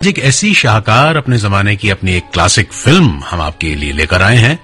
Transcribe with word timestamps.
एक 0.00 0.18
ऐसी 0.18 0.52
शाहकार 0.54 1.16
अपने 1.16 1.36
जमाने 1.38 1.74
की 1.76 1.90
अपनी 1.90 2.12
एक 2.16 2.28
क्लासिक 2.32 2.72
फ़िल्म 2.72 3.18
हम 3.30 3.40
आपके 3.40 3.74
लिए 3.74 3.92
लेकर 3.92 4.22
आए 4.22 4.36
हैं, 4.36 4.58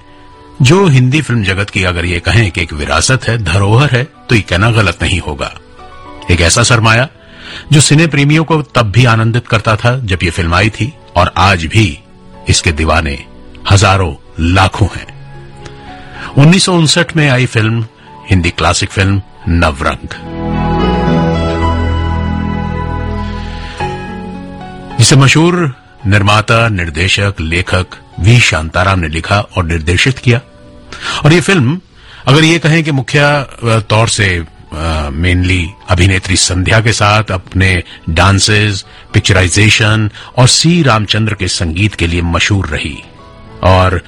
जो 0.62 0.86
हिंदी 0.86 1.20
फ़िल्म 1.22 1.42
जगत 1.44 1.70
की 1.70 1.82
अगर 1.84 2.04
ये 2.04 2.20
कहें 2.20 2.50
कि 2.50 2.60
एक 2.60 2.72
विरासत 2.72 3.28
है, 3.28 3.36
धरोहर 3.44 3.90
है 3.90 4.02
तो 4.04 4.34
ये 4.34 4.40
कहना 4.40 4.70
गलत 4.70 5.02
नहीं 5.02 5.20
होगा। 5.20 5.52
एक 6.30 6.40
ऐसा 6.40 6.62
सरमाया, 6.62 7.08
जो 7.72 7.80
सिने 7.80 8.06
प्रेमियों 8.06 8.44
को 8.44 8.60
तब 8.64 8.90
भी 8.92 9.04
आनंदित 9.04 9.48
करता 9.48 9.76
था 9.76 9.96
जब 9.98 10.22
ये 10.22 10.30
फ़िल्म 10.30 10.54
आई 10.54 10.70
थी, 10.70 10.92
और 11.16 11.32
आज 11.36 11.64
भी 11.66 11.86
इसके 12.48 12.72
दीवाने 12.72 13.18
हज़ारों 13.70 14.12
लाखों 14.40 14.88
हैं। 14.96 15.06
उन्नीस 16.38 16.64
सौ 16.64 16.78
उनसठ 16.78 17.16
में 17.16 17.28
आई 17.28 17.46
film 17.46 17.86
Hindi 18.30 18.50
classic 18.52 18.90
film 18.90 19.22
Navrang. 19.50 20.55
जिसे 24.98 25.16
मशहूर 25.16 25.74
निर्माता, 26.06 26.68
निर्देशक, 26.68 27.34
लेखक 27.40 27.86
वी. 28.20 28.38
शांताराम 28.40 28.98
ने 28.98 29.08
लिखा 29.08 29.40
और 29.40 29.64
निर्देशित 29.64 30.18
किया। 30.18 30.40
और 31.24 31.32
ये 31.32 31.40
फ़िल्म, 31.40 31.80
अगर 32.26 32.44
ये 32.44 32.58
कहें 32.58 32.82
कि 32.84 32.90
मुख्य 32.90 33.46
तौर 33.64 34.08
से 34.08 34.44
मेनली 35.12 35.66
अभिनेत्री 35.90 36.36
संध्या 36.36 36.80
के 36.80 36.92
साथ 36.92 37.30
अपने 37.30 37.82
डांसेस 38.10 38.84
पिक्चराइजेशन 39.12 40.10
और 40.36 40.48
सी 40.48 40.82
रामचंद्र 40.82 41.34
के 41.34 41.48
संगीत 41.48 41.94
के 41.94 42.06
लिए 42.06 42.22
मशहूर 42.22 42.66
रही। 42.66 42.96
और 43.62 44.00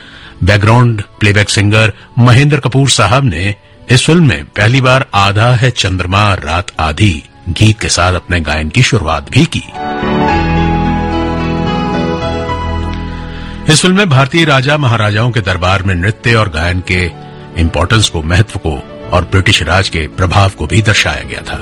background 0.45 1.02
playback 1.20 1.51
singer 1.51 1.93
Mahendra 2.18 2.60
Kapoor 2.60 2.88
साहब 2.91 3.24
ने 3.24 3.55
इस 3.91 4.05
फ़िल्म 4.07 4.29
में 4.29 4.45
पहली 4.45 4.80
बार 4.80 5.07
आधा 5.15 5.51
है 5.55 5.70
चंद्रमा 5.70 6.34
रात 6.34 6.73
आधी 6.80 7.23
गीत 7.48 7.80
के 7.80 7.88
साथ 7.88 8.15
अपने 8.15 8.41
गायन 8.41 8.68
की 8.68 8.82
शुरुआत 8.82 9.30
भी 9.30 9.45
की। 9.46 9.62
इस 13.68 13.80
फ़िल्म 13.80 13.96
में 13.96 14.08
भारतीय 14.08 14.45
राजा 14.45 14.77
महाराजाओं 14.78 15.30
के 15.30 15.40
दरबार 15.40 15.82
में 15.82 15.95
नृत्य 15.95 16.34
और 16.34 16.48
गायन 16.48 16.80
के 16.80 17.01
इम्पोर्टेंस 17.60 18.09
को, 18.09 18.23
महत्व 18.23 18.59
को 18.59 18.73
और 19.12 19.24
ब्रिटिश 19.24 19.62
राज 19.62 19.88
के 19.88 20.06
प्रभाव 20.09 20.51
को 20.51 20.66
भी 20.66 20.80
दर्शाया 20.82 21.23
गया 21.23 21.40
था। 21.40 21.56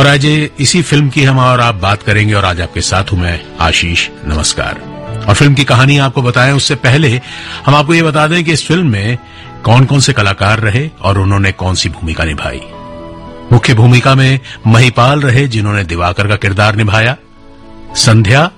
और 0.00 0.06
आज 0.06 0.26
इसी 0.60 0.82
फ़िल्म 0.82 1.08
की 1.08 1.24
हम 1.24 1.38
और 1.38 1.60
आप 1.60 1.74
बात 1.74 2.02
करेंगे 2.02 2.34
और 2.34 2.44
आज 2.44 2.60
आपके 2.60 2.80
साथ 2.80 3.12
हूँ 3.12 3.20
मैं, 3.20 3.40
आशीष, 3.60 4.08
नमस्कार। 4.26 4.80
और 5.28 5.34
फ़िल्म 5.34 5.54
की 5.54 5.64
कहानी 5.64 5.98
आपको 5.98 6.22
बताएँ, 6.22 6.52
उससे 6.52 6.74
पहले 6.74 7.20
हम 7.66 7.74
आपको 7.74 7.94
ये 7.94 8.02
बता 8.02 8.26
दें 8.26 8.44
कि 8.44 8.52
इस 8.52 8.66
फ़िल्म 8.68 8.86
में 8.86 9.18
कौन 9.64 9.84
कौन 9.84 10.00
से 10.00 10.12
कलाकार 10.12 10.60
रहे 10.60 10.88
और 11.02 11.18
उन्होंने 11.18 11.52
कौन 11.52 11.74
सी 11.74 11.88
भूमिका 11.88 12.24
निभाई। 12.24 12.60
मुख्य 13.52 13.74
भूमिका 13.74 14.14
में 14.14 14.38
महिपाल 14.66 15.20
रहे 15.20 15.48
जिन्होंने 15.48 15.84
दिवाकर 15.84 16.28
का 16.28 16.36
किरदार 16.36 16.76
निभाया, 16.76 17.16
संध्या 17.96 18.50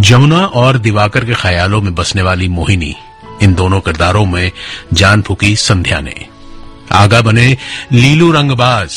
जमुना 0.00 0.38
और 0.38 0.78
दिवाकर 0.78 1.24
के 1.24 1.34
ख्यालों 1.34 1.82
में 1.82 1.94
बसने 1.94 2.22
वाली 2.22 2.48
मोहिनी 2.48 2.96
इन 3.42 3.54
दोनों 3.54 3.80
किरदारों 3.80 4.24
में 4.24 4.52
जान 4.92 5.22
फूकी 5.22 5.56
संध्या 5.56 6.00
ने। 6.00 6.26
आगा 6.92 7.20
बने 7.20 7.58
लीलू 7.92 8.32
रंगबाज 8.32 8.94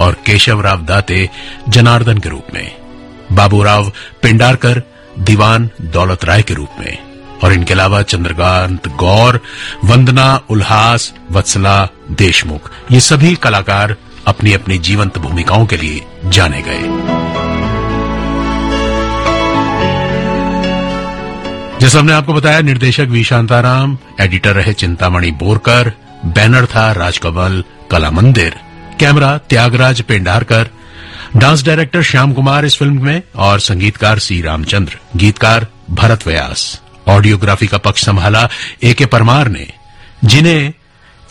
और 0.00 0.12
केशव 0.12 0.60
राव 0.60 0.82
दाते 0.82 1.30
जनार्दन 1.68 2.18
के 2.18 2.28
रूप 2.28 2.46
में। 2.54 2.76
बाबूराव 3.32 3.92
पिंडारकर, 4.22 4.82
दीवान 5.18 5.70
दौलत 5.80 6.24
राय 6.24 6.42
के 6.42 6.54
रूप 6.54 6.70
में। 6.78 6.98
और 7.44 7.52
इनके 7.52 7.74
अलावा 7.74 8.02
चंद्रकांत 8.02 8.88
गौर, 8.88 9.40
वंदना, 9.84 10.40
उल्हास, 10.50 11.14
वत्सला, 11.30 11.88
देशमुख, 12.10 12.70
ये 12.90 13.00
सभी 13.00 13.34
कलाकार 13.34 13.96
अपनी 14.26 14.52
अपनी 14.52 14.78
जीवंत 14.78 15.18
भूमिकाओं 15.18 15.66
के 15.66 15.76
लिए 15.76 16.04
जाने 16.24 16.62
गए। 16.62 17.13
जैसा 21.80 21.98
हमने 21.98 22.12
आपको 22.12 22.34
बताया, 22.34 22.60
निर्देशक 22.60 23.00
वी. 23.00 23.24
शांताराम, 23.24 23.98
एडिटर 24.20 24.54
रहे 24.54 24.72
चिंतामणि 24.72 25.30
बोरकर, 25.30 25.92
बैनर 26.24 26.66
था 26.66 26.92
Rajkamal 26.92 27.64
Kala 27.90 28.10
Mandir 28.10 28.56
camera 29.00 29.38
Tyagraj 29.38 30.02
Pendharkar. 30.02 30.68
Dance 31.36 31.64
director 31.64 32.02
Shyam 32.02 32.32
Kumar 32.32 32.64
इस 32.64 32.76
फ़िल्म 32.76 33.04
में 33.04 33.22
और 33.36 33.60
संगीतकार 33.60 34.18
सी. 34.18 34.42
रामचंद्र। 34.42 34.98
गीतकार 35.16 35.66
भरत 35.90 36.26
व्यास। 36.26 36.82
ऑडियोग्राफी 37.08 37.66
का 37.66 37.78
पक्ष 37.78 38.04
संभाला 38.04 38.48
ए. 38.82 38.94
के. 38.94 39.06
परमार 39.06 39.48
ने, 39.48 39.66
जिन्हें 40.24 40.72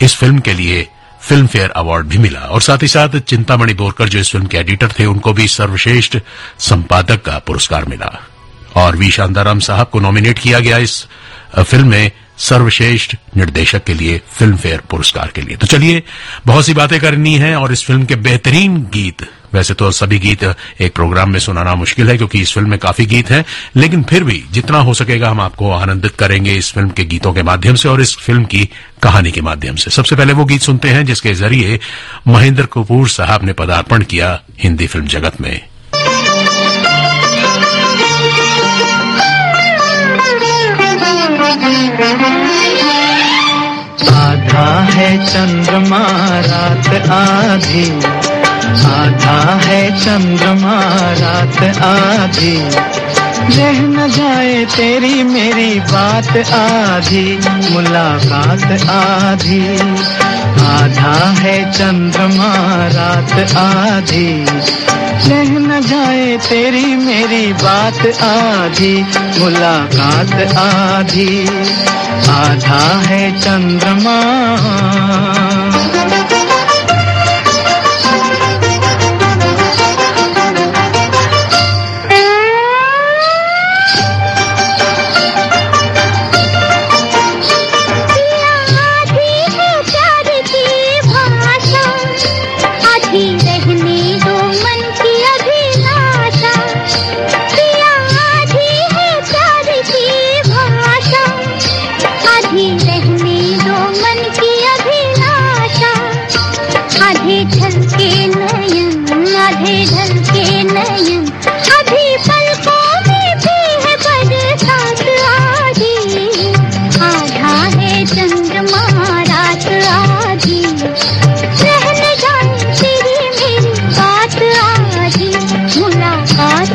इस 0.02 0.16
फ़िल्म 0.16 0.38
के 0.38 0.54
लिए 0.54 0.88
फ़िल्म 1.22 1.46
फेयर 1.46 1.70
अवार्ड 1.70 2.06
भी 2.06 2.18
मिला। 2.18 2.40
और 2.40 2.62
साथ 2.62 2.82
ही 2.82 2.88
साथ 2.88 3.08
चिंतामणि 3.08 3.74
बोरकर 3.74 4.08
जो 4.08 4.18
इस 4.18 4.30
फ़िल्म 4.30 4.46
के 4.46 4.56
एडिटर 4.56 4.88
थे, 4.88 5.06
उनको 5.06 5.32
भी 5.32 5.48
सर्वश्रेष्ठ 5.48 6.18
संपादक 6.58 7.22
का 7.22 7.38
पुरस्कार 7.38 7.84
मिला। 7.84 8.26
और 8.74 8.96
वी 8.96 9.10
शांताराम 9.10 9.58
साहब 9.60 9.88
को 9.88 10.00
नॉमिनेट 10.00 10.38
किया 10.38 10.60
गया 10.60 10.78
इस 10.78 11.06
फ़िल्म 11.58 11.88
में 11.88 12.10
सर्वश्रेष्ठ 12.38 13.14
निर्देशक 13.36 13.84
के 13.84 13.94
लिए 13.94 14.20
फ़िल्म 14.30 14.56
फेयर 14.56 14.80
पुरस्कार 14.90 15.30
के 15.34 15.42
लिए। 15.42 15.56
तो 15.56 15.66
चलिए, 15.66 16.02
बहुत 16.46 16.66
सी 16.66 16.74
बातें 16.74 16.98
करनी 17.00 17.34
है 17.38 17.54
और 17.56 17.72
इस 17.72 17.84
फ़िल्म 17.84 18.04
के 18.04 18.16
बेहतरीन 18.16 18.76
गीत, 18.92 19.22
वैसे 19.52 19.74
तो 19.74 19.90
सभी 19.90 20.18
गीत 20.18 20.42
एक 20.80 20.94
प्रोग्राम 20.94 21.30
में 21.30 21.38
सुनाना 21.40 21.74
मुश्किल 21.74 22.08
है 22.10 22.16
क्योंकि 22.16 22.40
इस 22.40 22.52
फ़िल्म 22.54 22.70
में 22.70 22.78
काफ़ी 22.78 23.06
गीत 23.06 23.30
हैं, 23.30 23.44
लेकिन 23.76 24.02
फिर 24.02 24.24
भी 24.24 24.42
जितना 24.52 24.78
हो 24.78 24.94
सकेगा 24.94 25.30
हम 25.30 25.40
आपको 25.40 25.70
आनंदित 25.72 26.16
करेंगे 26.16 26.54
इस 26.54 26.72
फ़िल्म 26.72 26.90
के 26.90 27.04
गीतों 27.04 27.32
के 27.32 27.42
माध्यम 27.42 27.74
से 27.74 27.88
और 27.88 28.00
इस 28.00 28.16
फ़िल्म 28.16 28.44
की 28.44 28.68
कहानी 29.02 29.32
के 29.32 29.40
माध्यम 29.40 29.76
से। 29.76 29.90
सबसे 29.90 30.16
पहले 30.16 30.32
वो 30.32 30.44
गीत 30.44 30.62
सुनते 30.62 30.88
हैं 30.88 31.04
जिसके 31.06 31.34
ज़रिए 31.34 31.78
महेंद्र 32.28 32.66
कपूर 32.72 33.08
साहब 33.08 33.44
ने 33.44 33.52
पदार्पण 33.52 34.02
किया 34.04 34.40
हिंदी 34.60 34.86
फ़िल्म 34.86 35.06
जगत 35.06 35.40
में। 35.40 35.60
आधा 44.14 44.80
है 44.80 45.26
चंद्रमा 45.26 46.06
रात 46.40 46.88
आधी। 47.10 47.90
आधा 48.84 49.60
है 49.64 50.00
चंद्रमा 50.00 50.80
रात 50.94 51.62
आधी। 51.82 52.56
रह 53.56 53.80
न 53.80 54.10
जाए 54.10 54.64
तेरी 54.64 55.22
मेरी 55.22 55.80
बात 55.80 56.36
आधी। 56.52 57.38
मुलाकात 57.70 58.88
आधी। 58.90 59.78
आधा 60.64 61.30
है 61.40 61.72
चंद्रमा 61.72 62.54
रात 62.86 63.56
आधी। 63.56 64.46
रह 65.20 65.58
न 65.58 65.80
जाए 65.80 66.36
तेरी 66.36 66.96
मेरी 66.96 67.52
बात 67.52 68.06
आधी 68.22 69.06
मुलाकात 69.40 70.56
आधी। 70.56 71.46
आधा 72.28 73.02
है 73.06 73.40
चंद्रमा। 73.40 74.20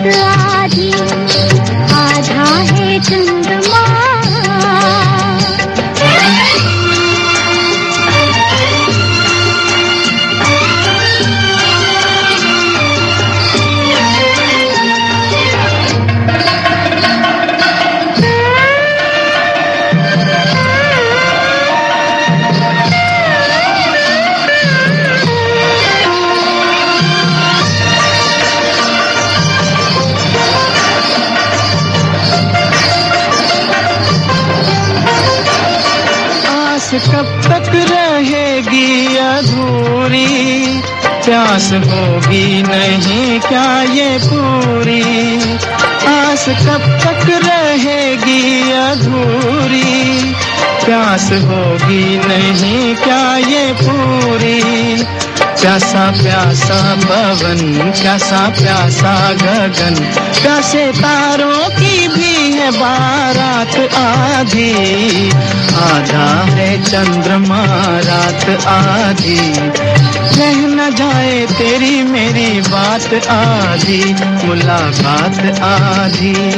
Yeah. 0.05 0.38
होगी 51.31 52.21
नहीं 52.27 52.95
क्या 52.95 53.37
ये 53.37 53.73
पूरी? 53.81 55.03
प्यासा 55.61 56.11
प्यासा 56.11 56.95
पवन, 56.95 57.91
प्यासा 58.01 58.49
प्यासा 58.49 59.33
गगन। 59.33 59.95
प्यासे 60.41 60.87
तारों 60.87 61.69
की 61.69 62.07
भी 62.07 62.51
है 62.53 62.71
बारात 62.71 63.93
आधी। 63.95 65.29
आधा 65.69 66.55
है 66.55 66.81
चंद्रमा 66.83 67.65
रात 67.99 68.65
आधी। 68.67 69.53
रह 70.39 70.55
न 70.55 70.95
जाए 70.95 71.45
तेरी 71.45 72.03
मेरी 72.03 72.61
बात 72.61 73.13
आधी, 73.29 74.15
मुलाकात 74.47 75.61
आधी। 75.61 76.55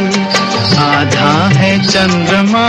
आधा 0.77 1.59
है 1.59 1.83
चंद्रमा। 1.83 2.67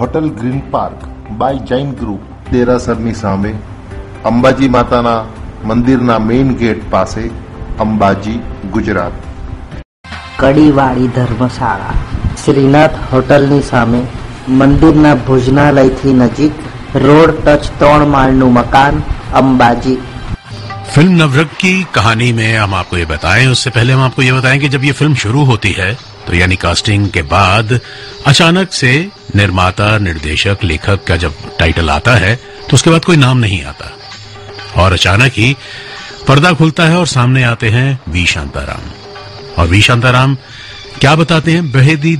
hotel 0.00 0.26
green 0.38 0.58
park 0.70 1.04
by 1.34 1.60
Jain 1.68 1.92
group 1.98 2.48
દેરાસરની 2.48 3.14
સામે 3.14 3.52
અંબાજી 4.24 4.70
માતાના 4.70 5.20
મંદિરના 5.70 6.18
મેઇન 6.24 6.50
ગેટ 6.62 6.82
પાસે 6.90 7.22
અંબાજી 7.84 8.36
ગુજરાત 8.74 9.14
કડીવાળી 10.34 11.08
ધર્મશાળા 11.14 11.94
શ્રીનાથ 12.42 12.98
હોટલની 13.12 13.62
સામે 13.70 14.02
મંદિરના 14.56 15.14
ભોજનાલયથી 15.22 16.18
નજીક 16.18 16.60
રોડ 17.04 17.32
ટચ 17.38 17.72
ત્રણ 17.80 18.12
માળનું 18.16 18.52
મકાન 18.58 19.00
અંબાજી 19.42 19.96
फिल्म 20.90 21.14
नवरंग 21.14 21.56
की 21.60 21.70
कहानी 21.94 22.26
में 22.32 22.52
हम 22.56 22.74
आपको 22.76 22.98
ये 22.98 23.06
बताएं 23.06 23.46
उससे 23.48 23.70
पहले 23.70 23.92
हम 23.92 24.02
आपको 24.02 24.22
ये 24.22 24.32
बताएं 24.34 24.58
कि 24.60 24.68
जब 24.70 24.84
ये 24.84 24.92
फिल्म 24.94 25.14
शुरू 25.22 25.40
होती 25.46 25.72
है 25.72 25.88
तो 26.26 26.34
यानी 26.34 26.56
कास्टिंग 26.58 27.08
के 27.10 27.22
बाद 27.28 27.74
अचानक 28.26 28.72
से 28.72 28.92
निर्माता, 29.35 29.97
निर्देशक, 29.99 30.57
लेखक 30.63 31.03
का 31.03 31.15
जब 31.17 31.33
टाइटल 31.59 31.89
आता 31.89 32.15
है 32.15 32.35
तो 32.61 32.73
उसके 32.73 32.89
बाद 32.89 33.05
कोई 33.05 33.17
नाम 33.17 33.37
नहीं 33.37 33.63
आता। 33.63 33.91
और 34.75 34.93
अचानक 34.93 35.31
ही 35.37 35.55
पर्दा 36.27 36.51
खुलता 36.53 36.83
है 36.83 36.97
और 36.97 37.07
सामने 37.07 37.43
आते 37.43 37.69
हैं 37.69 37.99
वी 38.09 38.25
शांताराम। 38.25 38.89
और 39.57 39.67
वी 39.67 39.81
शांताराम 39.81 40.37
क्या 40.99 41.15
बताते 41.15 41.51
हैं? 41.51 41.71
बेहद 41.71 42.03
ही 42.05 42.15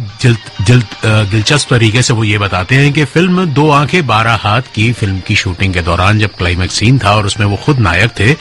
दिलचस्प 0.62 1.69
तरीके 1.69 2.02
से 2.02 2.13
वो 2.13 2.24
ये 2.24 2.38
बताते 2.38 2.75
हैं 2.75 2.92
कि 2.94 3.06
फ़िल्म 3.06 3.45
दो 3.54 3.69
आँखें, 3.71 4.06
बारह 4.07 4.40
हाथ 4.42 4.62
की 4.76 4.92
फ़िल्म 4.94 5.19
की 5.19 5.35
शूटिंग 5.35 5.74
के 5.74 5.81
दौरान 5.81 6.19
जब 6.19 6.35
क्लाइमैक्स 6.38 6.76
सीन 6.76 7.00
था 7.00 7.16
और 7.16 7.26
उसमें 7.26 7.47
वो 7.47 7.57
खुद 7.57 7.80
नायक 7.80 8.12
थे 8.19 8.33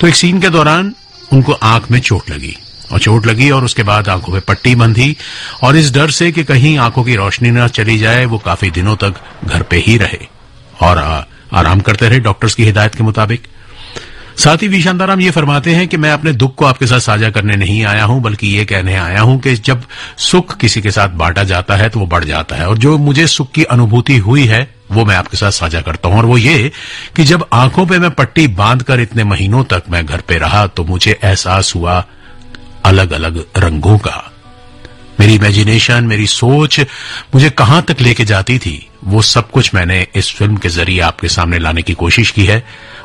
तो 0.00 0.06
एक 0.06 0.14
सीन 0.14 0.40
के 0.40 0.48
दौरान 0.50 0.94
उनको 1.32 1.52
आँख 1.52 1.90
में 1.90 2.00
चोट 2.00 2.30
लगी। 2.30 2.56
और 2.92 2.98
चोट 2.98 3.26
लगी 3.26 3.50
और 3.50 3.64
उसके 3.64 3.82
बाद 3.82 4.08
आँखों 4.08 4.32
में 4.32 4.40
पट्टी 4.40 4.74
बंधी 4.74 5.16
और 5.62 5.76
इस 5.76 5.92
डर 5.94 6.10
से 6.10 6.30
कि 6.32 6.44
कहीं 6.44 6.76
आँखों 6.78 7.04
की 7.04 7.16
रोशनी 7.16 7.50
न 7.50 7.66
चली 7.68 7.98
जाए 7.98 8.24
वो 8.24 8.38
काफ़ी 8.38 8.70
दिनों 8.70 8.96
तक 8.96 9.14
घर 9.44 9.62
पे 9.62 9.76
ही 9.76 9.96
रहे। 9.98 10.26
और 10.82 10.98
आ, 10.98 11.24
आराम 11.52 11.80
करते 11.80 12.08
रहे 12.08 12.20
डॉक्टर्स 12.20 12.54
की 12.54 12.64
हिदायत 12.64 12.94
के 12.94 13.04
मुताबिक। 13.04 13.46
साथ 14.38 14.62
ही 14.62 14.68
वी 14.68 14.80
शांताराम 14.82 15.20
ये 15.20 15.30
फरमाते 15.30 15.74
हैं 15.74 15.86
कि 15.88 15.96
मैं 15.96 16.10
अपने 16.10 16.32
दुख 16.32 16.54
को 16.54 16.64
आपके 16.64 16.86
साथ 16.86 17.00
साझा 17.00 17.30
करने 17.30 17.56
नहीं 17.56 17.84
आया 17.84 18.04
हूँ 18.04 18.20
बल्कि 18.22 18.46
ये 18.48 18.64
कहने 18.64 18.94
आया 18.94 19.20
हूँ 19.20 19.38
कि 19.40 19.54
जब 19.56 19.82
सुख 20.18 20.56
किसी 20.56 20.82
के 20.82 20.90
साथ 20.90 21.08
बांटा 21.16 21.44
जाता 21.44 21.76
है 21.76 21.88
तो 21.88 22.00
वो 22.00 22.06
बढ़ 22.06 22.24
जाता 22.24 22.56
है। 22.56 22.68
और 22.68 22.78
जो 22.78 22.96
मुझे 22.98 23.26
सुख 23.26 23.50
की 23.52 23.64
अनुभूति 23.64 24.16
हुई 24.18 24.44
है 24.46 24.68
वो 24.90 25.04
मैं 25.04 25.16
आपके 25.16 25.36
साथ 25.36 25.50
साझा 25.50 25.80
करता 25.80 26.08
हूँ। 26.08 26.18
और 26.18 26.26
वो 26.26 26.38
ये 26.38 26.70
कि 27.16 27.24
जब 27.24 27.46
आँखों 27.52 27.86
पे 27.86 27.98
मैं 27.98 28.10
पट्टी 28.10 28.46
बांधकर 28.48 29.00
इतने 29.00 29.24
महीनों 29.24 29.64
तक 29.64 29.82
मैं 29.90 30.04
घर 30.06 30.20
पे 30.20 30.38
रहा 30.38 30.66
तो 30.66 30.84
मुझे 30.84 31.18
एहसास 31.24 31.72
हुआ 31.76 32.04
अलग 32.86 33.12
अलग 33.12 33.44
रंगों 33.56 33.98
का। 33.98 34.32
मेरी 35.20 35.34
इमेजिनेशन 35.34 36.04
मेरी 36.04 36.26
सोच 36.26 36.80
मुझे 37.34 37.50
कहाँ 37.50 37.82
तक 37.82 38.00
लेके 38.00 38.24
जाती 38.24 38.58
थी, 38.58 38.88
वो 39.04 39.22
सब 39.22 39.50
कुछ 39.50 39.74
मैंने 39.74 40.06
इस 40.14 40.32
फ़िल्म 40.34 40.56
के 40.56 40.68
ज़रिए 40.68 41.00
आपके 41.00 41.28
सामने 41.28 41.58
लाने 41.58 41.82
की 41.82 41.94
कोशिश 41.94 42.30
की 42.30 42.44
है। 42.44 42.62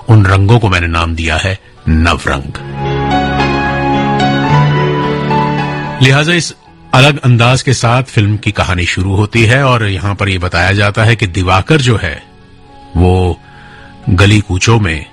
उन 0.09 0.25
रंगों 0.25 0.59
को 0.59 0.69
मैंने 0.69 0.87
नाम 0.87 1.15
दिया 1.15 1.37
है 1.37 1.57
नवरंग। 1.87 2.57
लिहाजा 6.03 6.33
इस 6.33 6.53
अलग 6.93 7.19
अंदाज 7.19 7.61
के 7.61 7.73
साथ 7.73 8.03
फ़िल्म 8.03 8.37
की 8.37 8.51
कहानी 8.51 8.85
शुरू 8.85 9.15
होती 9.15 9.45
है 9.45 9.63
और 9.63 9.85
यहाँ 9.87 10.15
पर 10.15 10.29
यह 10.29 10.39
बताया 10.39 10.71
जाता 10.71 11.03
है 11.03 11.15
कि 11.15 11.27
दिवाकर 11.27 11.81
जो 11.81 11.97
है, 11.97 12.23
वो 12.97 13.39
गली 14.09 14.39
कूचों 14.39 14.79
में 14.79 15.05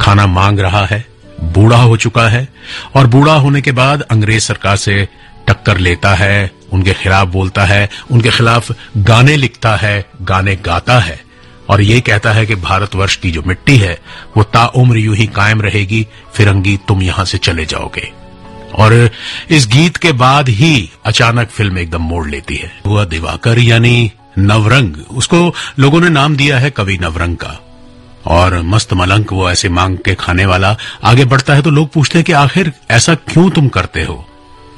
खाना 0.00 0.26
मांग 0.26 0.60
रहा 0.60 0.84
है। 0.86 1.11
बूढ़ा 1.42 1.76
हो 1.76 1.96
चुका 1.96 2.28
है 2.28 2.48
और 2.96 3.06
बूढ़ा 3.06 3.34
होने 3.34 3.60
के 3.60 3.72
बाद 3.72 4.00
अंग्रेज़ 4.00 4.44
सरकार 4.44 4.76
से 4.76 5.08
टक्कर 5.48 5.78
लेता 5.78 6.14
है, 6.14 6.50
उनके 6.72 6.92
खिलाफ 6.92 7.28
बोलता 7.28 7.64
है, 7.64 7.90
उनके 8.10 8.30
खिलाफ 8.30 8.72
गाने 8.96 9.36
लिखता 9.36 9.76
है, 9.76 10.06
गाने 10.22 10.56
गाता 10.56 10.98
है। 10.98 11.20
और 11.68 11.80
ये 11.80 12.00
कहता 12.00 12.32
है 12.32 12.46
कि 12.46 12.54
भारतवर्ष 12.54 13.16
की 13.16 13.30
जो 13.30 13.42
मिट्टी 13.46 13.76
है, 13.76 13.98
वो 14.36 14.42
ताउम्र 14.42 14.96
यूँ 14.96 15.16
ही 15.16 15.26
कायम 15.26 15.62
रहेगी, 15.62 16.06
फिरंगी 16.34 16.76
तुम 16.88 17.02
यहाँ 17.02 17.24
से 17.24 17.38
चले 17.38 17.66
जाओगे। 17.66 18.12
और 18.74 19.10
इस 19.50 19.66
गीत 19.66 19.96
के 19.96 20.12
बाद 20.12 20.48
ही 20.48 20.90
अचानक 21.04 21.48
फ़िल्म 21.48 21.78
एकदम 21.78 22.02
मोड़ 22.02 22.28
लेती 22.28 22.56
है। 22.56 22.80
हुआ 22.86 23.04
दिवाकर 23.04 23.58
यानी 23.58 24.12
नवरंग। 24.38 24.94
उसको 25.10 25.54
लोगों 25.78 26.00
ने 26.00 26.08
नाम 26.08 26.36
दिया 26.36 26.58
है 26.58 26.70
कवि 26.70 26.98
नवरंग 27.02 27.36
का। 27.36 27.71
और 28.26 28.62
मस्त 28.62 28.92
मलंक 28.92 29.32
वो 29.32 29.50
ऐसे 29.50 29.68
मांग 29.68 29.98
के 29.98 30.14
खाने 30.14 30.46
वाला 30.46 30.76
आगे 31.04 31.24
बढ़ता 31.24 31.54
है 31.54 31.62
तो 31.62 31.70
लोग 31.70 31.92
पूछते 31.92 32.18
हैं 32.18 32.24
कि 32.24 32.32
आखिर 32.32 32.72
ऐसा 32.90 33.14
क्यों 33.14 33.50
तुम 33.50 33.68
करते 33.68 34.02
हो? 34.02 34.28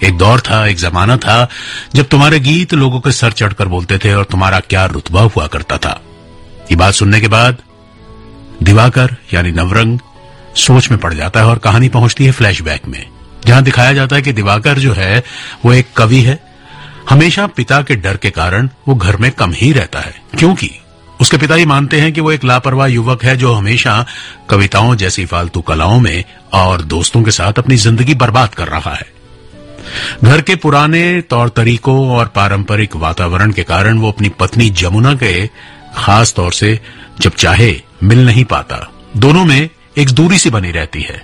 एक 0.04 0.18
दौर 0.18 0.40
था, 0.40 0.66
एक 0.66 0.76
जमाना 0.76 1.16
था, 1.16 1.48
जब 1.94 2.08
तुम्हारे 2.08 2.40
गीत 2.40 2.74
लोगों 2.74 3.00
के 3.00 3.12
सर 3.12 3.32
चढ़कर 3.32 3.68
बोलते 3.68 3.98
थे 3.98 4.14
और 4.14 4.24
तुम्हारा 4.24 4.60
क्या 4.60 4.86
रुतबा 4.86 5.22
हुआ 5.22 5.46
करता 5.46 5.78
था। 5.78 6.00
ये 6.70 6.76
बात 6.76 6.94
सुनने 6.94 7.20
के 7.20 7.28
बाद 7.28 7.56
दिवाकर, 8.62 9.16
यानी 9.34 9.52
नवरंग, 9.52 9.98
सोच 10.56 10.90
में 10.90 11.00
पड़ 11.00 11.14
जाता 11.14 11.40
है 11.40 11.46
और 11.46 11.58
कहानी 11.58 11.88
पहुँचती 11.88 12.26
है 12.26 12.32
फ्लैशबैक 12.32 12.86
में, 12.88 13.06
जहाँ 13.46 13.62
दिखाया 13.62 13.92
जाता 13.92 14.16
है 14.16 14.22
कि 14.22 14.32
दिवाकर 14.32 14.78
जो 14.78 14.92
है, 14.92 15.24
वो 15.64 15.72
एक 15.72 15.88
कवि 15.96 16.20
है। 16.20 16.54
हमेशा 17.10 17.46
पिता 17.46 17.82
के 17.82 17.96
डर 17.96 18.16
के 18.16 18.30
कारण 18.30 18.68
वो 18.88 18.94
घर 18.94 19.16
में 19.16 19.30
कम 19.30 19.52
ही 19.52 19.72
रहता 19.72 20.00
है। 20.00 20.14
क्योंकि 20.38 20.70
उसके 21.20 21.36
पिता 21.36 21.54
ही 21.54 21.66
मानते 21.66 22.00
हैं 22.00 22.12
कि 22.12 22.20
वो 22.20 22.32
एक 22.32 22.44
लापरवाह 22.44 22.86
युवक 22.86 23.24
है 23.24 23.36
जो 23.36 23.52
हमेशा 23.52 24.06
कविताओं 24.50 24.94
जैसी 24.94 25.24
फालतू 25.24 25.60
कलाओं 25.60 26.00
में 26.00 26.24
और 26.52 26.82
दोस्तों 26.82 27.22
के 27.22 27.30
साथ 27.30 27.52
अपनी 27.52 27.76
ज़िंदगी 27.76 28.14
बर्बाद 28.14 28.54
कर 28.54 28.68
रहा 28.68 28.94
है। 28.94 29.12
घर 30.24 30.40
के 30.40 30.54
पुराने 30.54 31.20
तौर 31.20 31.48
तरीकों 31.48 32.10
और 32.10 32.26
पारंपरिक 32.26 32.96
वातावरण 32.96 33.52
के 33.52 33.62
कारण 33.62 33.98
वो 33.98 34.08
अपनी 34.08 34.28
पत्नी 34.28 34.70
जमुना 34.70 35.14
के 35.14 35.46
खास 35.96 36.34
तौर 36.34 36.52
से 36.52 36.80
जब 37.20 37.32
चाहे 37.32 37.82
मिल 38.02 38.26
नहीं 38.26 38.44
पाता। 38.44 38.90
दोनों 39.16 39.44
में 39.44 39.68
एक 39.98 40.10
दूरी 40.10 40.38
सी 40.38 40.50
बनी 40.50 40.70
रहती 40.70 41.02
है। 41.02 41.22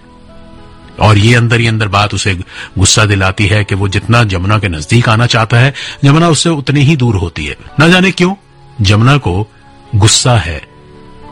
और 1.01 1.19
ये 1.19 1.35
अंदर 1.35 1.61
ही 1.61 1.67
अंदर 1.67 1.89
बात 1.89 2.15
उसे 2.15 2.35
गुस्सा 2.79 3.05
दिलाती 3.05 3.47
है 3.47 3.65
कि 3.65 3.75
वो 3.75 3.89
जितना 3.89 4.25
जमुना 4.25 4.59
के 4.59 4.69
नज़दीक 4.69 5.09
आना 5.09 5.27
चाहता 5.27 5.57
है, 5.57 5.75
जमुना 6.05 6.29
उससे 6.29 6.49
उतनी 6.49 6.81
ही 6.81 6.97
दूर 6.97 7.17
होती 7.17 7.47
है। 7.47 7.57
न 7.81 7.91
जाने 7.91 8.11
क्यों, 8.11 8.35
जमुना 8.81 9.17
को 9.17 9.51
गुस्सा 9.95 10.37
है 10.37 10.61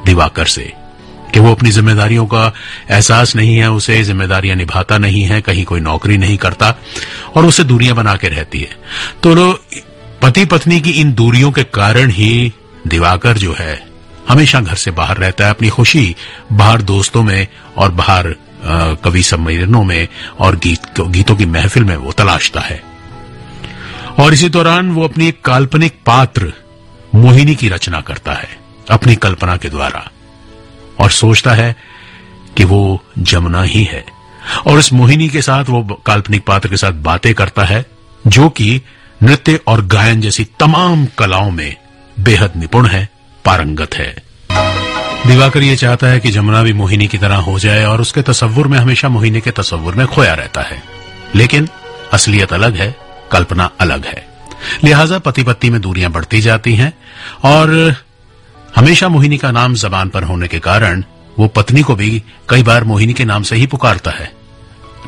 दिवाकर 0.04 0.46
से 0.46 0.72
कि 1.34 1.40
वो 1.40 1.50
अपनी 1.52 1.70
जिम्मेदारियों 1.70 2.26
का 2.26 2.52
एहसास 2.90 3.34
नहीं 3.36 3.56
है, 3.56 3.70
उसे 3.70 4.02
जिम्मेदारियाँ 4.04 4.56
निभाता 4.56 4.98
नहीं 4.98 5.22
है, 5.22 5.40
कहीं 5.40 5.64
कोई 5.64 5.80
नौकरी 5.80 6.16
नहीं 6.18 6.36
करता 6.36 6.74
और 7.36 7.46
उसे 7.46 7.64
दूरियाँ 7.64 7.96
बना 7.96 8.16
के 8.16 8.28
रहती 8.28 8.60
है। 8.60 8.76
तो 9.22 9.52
पति 10.22 10.44
पत्नी 10.44 10.80
की 10.80 10.90
इन 10.90 11.12
दूरियों 11.12 11.50
के 11.52 11.62
कारण 11.64 12.10
ही 12.10 12.52
दिवाकर 12.86 13.38
जो 13.38 13.54
है, 13.58 13.86
हमेशा 14.28 14.60
घर 14.60 14.74
से 14.74 14.90
बाहर 14.90 15.16
रहता 15.16 15.44
है, 15.44 15.50
अपनी 15.50 15.68
खुशी 15.68 16.14
बाहर 16.52 16.82
दोस्तों 16.82 17.22
में 17.22 17.46
और 17.76 17.90
बाहर 17.92 18.34
कवि 19.04 19.22
सम्मेलनों 19.22 19.82
में 19.84 20.08
और 20.38 20.56
गीत, 20.56 21.00
गीतों 21.00 21.36
की 21.36 21.46
महफिल 21.46 21.84
में 21.84 21.96
वो 21.96 22.12
तलाशता 22.12 22.60
है। 22.60 22.82
और 24.18 24.32
इसी 24.32 24.48
दौरान 24.48 24.90
वो 24.90 25.04
अपनी 25.04 25.28
एक 25.28 25.40
काल्पनिक 25.44 25.98
पात्र 26.06 26.52
मोहिनी 27.14 27.54
की 27.54 27.68
रचना 27.68 28.00
करता 28.00 28.32
है, 28.32 28.58
अपनी 28.90 29.16
कल्पना 29.16 29.56
के 29.56 29.68
द्वारा। 29.68 30.10
और 31.00 31.10
सोचता 31.10 31.52
है 31.52 31.76
कि 32.56 32.64
वो 32.64 33.04
जमुना 33.18 33.62
ही 33.62 33.84
है। 33.84 34.04
और 34.66 34.78
इस 34.78 34.92
मोहिनी 34.92 35.28
के 35.28 35.42
साथ 35.42 35.64
वो 35.68 36.02
काल्पनिक 36.06 36.46
पात्र 36.46 36.68
के 36.68 36.76
साथ 36.76 36.92
बातें 36.92 37.34
करता 37.34 37.64
है, 37.64 37.86
जो 38.26 38.48
कि 38.48 38.82
नृत्य 39.22 39.60
और 39.66 39.86
गायन 39.86 40.20
जैसी 40.20 40.44
तमाम 40.44 41.06
कलाओं 41.06 41.50
में 41.50 41.76
बेहद 42.20 42.52
निपुण 42.56 42.86
है, 42.86 43.08
पारंगत 43.44 43.94
है। 43.94 44.22
दिवाकर 45.26 45.62
ये 45.62 45.76
चाहता 45.76 46.06
है 46.06 46.20
कि 46.20 46.30
जमुना 46.30 46.62
भी 46.62 46.72
मोहिनी 46.72 47.06
की 47.06 47.18
तरह 47.18 47.36
हो 47.36 47.58
जाए 47.58 47.84
और 47.84 48.00
उसके 48.00 48.22
तस्वुर 48.22 48.68
में 48.68 48.78
हमेशा 48.78 49.08
मोहिनी 49.08 49.40
के 49.40 49.50
तस्वुर 49.50 49.94
में 49.94 50.06
खोया 50.06 50.34
रहता 50.34 50.62
है। 50.62 50.82
लेकिन 51.34 51.68
असलियत 52.12 52.52
अलग 52.52 52.76
है, 52.76 52.96
कल्पना 53.32 53.70
अलग 53.80 54.06
है। 54.06 54.27
लिहाजा 54.84 55.18
पति 55.18 55.42
पत्नी 55.42 55.70
में 55.70 55.80
दूरियाँ 55.80 56.10
बढ़ती 56.10 56.40
जाती 56.40 56.74
हैं 56.74 56.92
और 57.44 57.94
हमेशा 58.76 59.08
मोहिनी 59.08 59.38
का 59.38 59.50
नाम 59.50 59.74
जबान 59.74 60.08
पर 60.08 60.22
होने 60.22 60.48
के 60.48 60.58
कारण 60.58 61.04
वो 61.38 61.48
पत्नी 61.48 61.82
को 61.82 61.94
भी 61.94 62.22
कई 62.48 62.62
बार 62.62 62.84
मोहिनी 62.84 63.12
के 63.12 63.24
नाम 63.24 63.42
से 63.42 63.56
ही 63.56 63.66
पुकारता 63.66 64.10
है, 64.10 64.32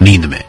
नींद 0.02 0.24
में। 0.24 0.42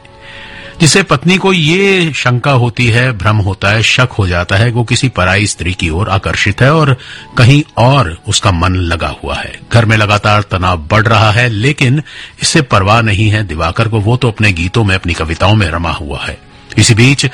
जिससे 0.79 1.03
पत्नी 1.03 1.38
को 1.38 1.53
ये 1.53 2.13
शंका 2.13 2.51
होती 2.51 2.88
है, 2.88 3.12
भ्रम 3.12 3.38
होता 3.38 3.70
है, 3.70 3.81
शक 3.84 4.10
हो 4.17 4.27
जाता 4.27 4.55
है 4.55 4.70
वो 4.72 4.84
किसी 4.84 5.10
पराई 5.10 5.48
स्त्री 5.48 5.74
की 5.74 5.89
ओर 5.89 6.10
आकर्षित 6.10 6.62
है 6.62 6.74
और 6.74 6.98
कहीं 7.38 7.63
और 7.77 8.17
उसका 8.27 8.51
मन 8.51 8.75
लगा 8.75 9.15
हुआ 9.24 9.36
है। 9.36 9.60
घर 9.74 9.86
में 9.86 9.98
लगातार 9.98 10.41
तनाव 10.41 10.77
बढ़ 10.91 11.08
रहा 11.08 11.31
है, 11.31 11.48
लेकिन 11.50 12.01
इससे 12.41 12.62
परवाह 12.62 13.01
नहीं 13.01 13.29
है 13.29 13.43
दिवाकर 13.43 13.88
को। 13.88 14.00
वो 14.00 14.17
तो 14.17 14.27
अपने 14.27 14.51
गीतों 14.51 14.84
में, 14.84 14.96
अपनी 14.96 15.13
कविताओं 15.13 15.55
में 15.55 15.67
रमा 15.67 15.91
हुआ 15.91 16.24
है। 16.24 16.38
इसी 16.77 16.93
बीच 16.93 17.25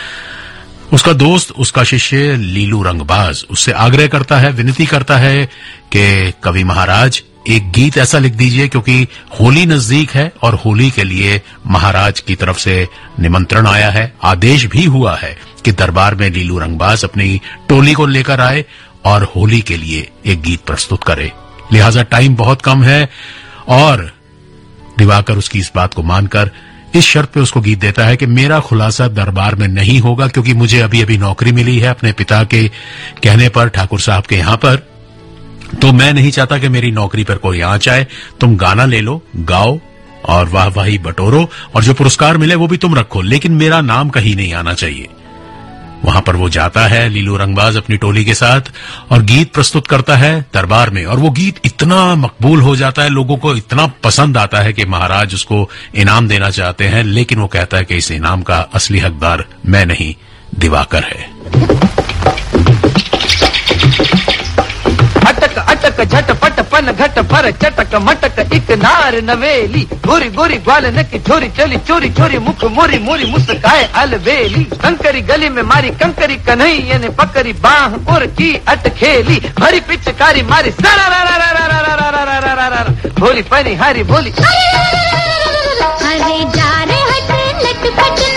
उसका 0.93 1.13
दोस्त, 1.13 1.51
उसका 1.51 1.83
शिष्य 1.83 2.35
लीलू 2.35 2.81
रंगबाज, 2.83 3.45
उससे 3.49 3.71
आग्रह 3.71 4.07
करता 4.07 4.37
है, 4.37 4.51
विनती 4.51 4.85
करता 4.85 5.17
है 5.17 5.45
कि 5.91 6.33
कवि 6.43 6.63
महाराज, 6.63 7.23
एक 7.49 7.71
गीत 7.71 7.97
ऐसा 7.97 8.19
लिख 8.19 8.33
दीजिए 8.33 8.67
क्योंकि 8.67 9.07
होली 9.39 9.65
नज़दीक 9.65 10.11
है 10.11 10.31
और 10.43 10.55
होली 10.55 10.89
के 10.91 11.03
लिए 11.03 11.41
महाराज 11.67 12.19
की 12.19 12.35
तरफ़ 12.35 12.57
से 12.57 12.87
निमंत्रण 13.19 13.67
आया 13.67 13.89
है, 13.89 14.13
आदेश 14.23 14.65
भी 14.65 14.85
हुआ 14.85 15.15
है 15.15 15.37
कि 15.65 15.71
दरबार 15.71 16.15
में 16.15 16.29
लीलू 16.29 16.59
रंगबाज 16.59 17.03
अपनी 17.03 17.41
टोली 17.69 17.93
को 17.93 18.05
लेकर 18.05 18.41
आए 18.41 18.65
और 19.05 19.23
होली 19.35 19.61
के 19.61 19.77
लिए 19.77 20.09
एक 20.25 20.41
गीत 20.41 20.61
प्रस्तुत 20.61 21.03
करे। 21.03 21.31
लिहाजा 21.73 22.03
टाइम 22.03 22.35
बहुत 22.35 22.61
कम 22.61 22.83
है 22.83 23.09
और 23.67 24.11
दिवाकर 24.97 25.37
उसकी 25.37 25.59
इस 25.59 25.71
बात 25.75 25.93
को 25.93 26.03
मानकर 26.03 26.51
इस 26.97 27.05
शर्त 27.05 27.29
पे 27.29 27.39
उसको 27.39 27.61
गीत 27.61 27.79
देता 27.79 28.05
है 28.05 28.15
कि 28.17 28.25
मेरा 28.25 28.59
खुलासा 28.59 29.07
दरबार 29.07 29.55
में 29.55 29.67
नहीं 29.67 29.99
होगा, 29.99 30.27
क्योंकि 30.27 30.53
मुझे 30.53 30.79
अभी 30.79 31.01
अभी 31.01 31.17
नौकरी 31.17 31.51
मिली 31.51 31.77
है 31.79 31.87
अपने 31.87 32.11
पिता 32.11 32.43
के 32.43 32.67
कहने 33.23 33.49
पर, 33.49 33.69
ठाकुर 33.69 33.99
साहब 33.99 34.23
के 34.23 34.35
यहाँ 34.35 34.57
पर। 34.57 34.75
तो 35.81 35.91
मैं 35.91 36.13
नहीं 36.13 36.31
चाहता 36.31 36.57
कि 36.57 36.69
मेरी 36.69 36.91
नौकरी 36.91 37.23
पर 37.23 37.37
कोई 37.37 37.61
आ 37.61 37.75
जाए 37.77 38.07
तुम 38.39 38.55
गाना 38.57 38.85
ले 38.85 39.01
लो, 39.01 39.21
गाओ, 39.35 39.79
और 40.25 40.49
वाह 40.49 40.67
वाही 40.67 40.97
बटोरो, 40.97 41.49
और 41.75 41.83
जो 41.83 41.93
पुरस्कार 41.93 42.37
मिले 42.37 42.55
वो 42.55 42.67
भी 42.67 42.77
तुम 42.77 42.95
रखो, 42.95 43.21
लेकिन 43.21 43.51
मेरा 43.51 43.81
नाम 43.81 44.09
कहीं 44.09 44.35
नहीं 44.35 44.53
आना 44.53 44.73
चाहिए। 44.73 45.07
वहाँ 46.05 46.21
पर 46.21 46.35
वो 46.35 46.49
जाता 46.49 46.81
है, 46.81 47.09
लीलू 47.09 47.37
रंगबाज 47.37 47.77
अपनी 47.77 47.97
टोली 47.97 48.25
के 48.25 48.33
साथ, 48.33 48.61
और 49.11 49.21
गीत 49.21 49.53
प्रस्तुत 49.53 49.87
करता 49.87 50.15
है 50.15 50.45
दरबार 50.53 50.89
में। 50.89 51.05
और 51.05 51.19
वो 51.19 51.29
गीत 51.29 51.59
इतना 51.65 52.15
मकबूल 52.15 52.61
हो 52.61 52.75
जाता 52.75 53.01
है, 53.01 53.09
लोगों 53.09 53.37
को 53.37 53.55
इतना 53.55 53.87
पसंद 54.03 54.37
आता 54.37 54.57
है 54.57 54.73
कि 54.73 54.85
महाराज 54.85 55.33
उसको 55.33 55.69
इनाम 55.95 56.27
देना 56.27 56.49
चाहते 56.49 56.87
हैं, 56.87 57.03
लेकिन 57.03 57.39
वो 57.39 57.47
कहता 57.47 57.77
है 57.77 57.85
कि 57.85 57.95
इस 57.95 58.11
इनाम 58.11 58.41
का 58.41 58.57
असली 58.73 58.99
हकदार 58.99 59.45
मैं 59.65 59.85
नहीं, 59.85 60.13
दिवाकर 60.59 61.03
है। 61.03 61.29
अटक 65.25 65.57
अटक, 65.57 66.03
झटपट 66.03 66.56
पन 66.77 66.91
घट 66.93 67.17
पर 67.29 67.45
चटक 67.57 67.93
मटक 68.05 68.53
इक 68.53 68.71
नार 68.77 69.15
नवेली। 69.25 69.81
गोरी 70.05 70.29
गोरी 70.29 70.57
ग्वाल 70.65 70.85
नक 70.97 71.11
छोरी 71.27 71.47
चली, 71.57 71.77
चोरी 71.87 72.09
चोरी 72.13 72.37
मुख 72.37 72.63
मोरी 72.77 72.97
मोरी 73.05 73.25
मुस्काए 73.31 73.83
अलबेली। 74.01 74.63
कंकरी 74.83 75.21
गली 75.29 75.49
में 75.57 75.63
मारी 75.71 75.89
कंकरी 75.97 76.35
कन्हई 76.45 76.77
ये 76.89 76.97
ने 77.01 77.09
पकड़ी 77.17 77.53
बाह 77.65 78.13
और 78.13 78.25
की 78.37 78.49
अटखेली 78.69 79.37
भरी 79.59 79.79
पिचकारी 79.89 80.41
मारी 80.53 80.71
सारा 80.77 81.05
भोली 83.19 83.41
पनी 83.49 83.73
हरी 83.81 84.03
भोली 84.11 84.31
अरे 86.07 86.39
जा 86.55 86.69
रे 86.89 86.99
हट 87.09 87.31
लट 87.65 87.83
पटना 87.97 88.36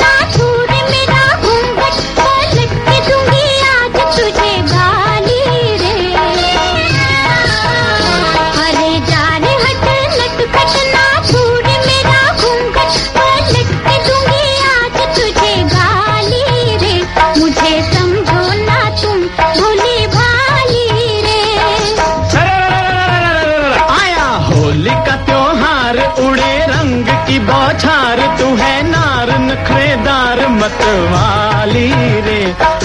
नखरेदार 30.70 31.00
वाली 31.12 31.88
रे 32.26 32.40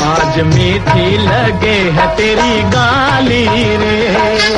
आज 0.05 0.39
मीठी 0.45 1.17
लगे 1.17 1.77
है 1.97 2.07
तेरी 2.17 2.61
गाली 2.73 3.45
रे। 3.77 4.54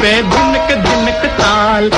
पे 0.00 0.22
धुनक 0.22 0.68
धुनक 0.86 1.22
ताल। 1.40 1.90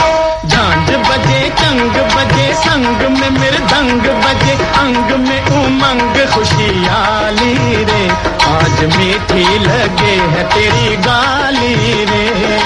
झांझ 0.48 0.88
बजे, 0.90 1.40
चंग 1.50 1.96
बजे, 2.14 2.54
संग 2.54 3.18
में 3.18 3.30
मृदंग 3.30 4.00
बजे, 4.00 4.54
अंग 4.78 5.28
में 5.28 5.46
उमंग 5.46 6.16
खुशियाली 6.34 7.84
रे। 7.84 8.08
आज 8.50 8.84
मीठी 8.96 9.58
लगे 9.58 10.16
है 10.32 10.48
तेरी 10.48 10.96
गाली 10.96 12.04
रे। 12.04 12.59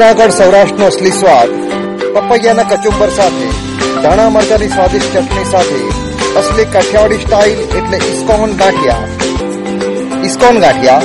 જુનાગઢ 0.00 0.32
સૌરાષ્ટ્રનો 0.32 0.86
અસલી 0.86 1.12
સ્વાદ 1.12 1.50
પપૈયાના 2.14 2.66
કચુંબર 2.70 3.10
સાથે 3.16 3.48
ધાણા 3.96 4.30
મરચાની 4.30 4.70
સ્વાદિષ્ટ 4.70 5.14
ચટણી 5.14 5.50
સાથે 5.50 5.80
અસલી 6.40 6.66
કાઠિયાવાડી 6.68 7.20
સ્ટાઇલ 7.20 7.60
એટલે 7.78 7.98
ઇસ્કોન 8.08 8.56
ગાંઠિયા 8.60 9.06
ઇસ્કોન 10.22 10.60
ગાંઠિયા 10.60 11.02